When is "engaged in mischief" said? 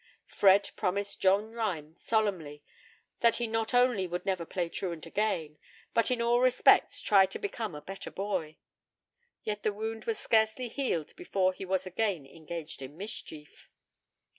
12.25-13.69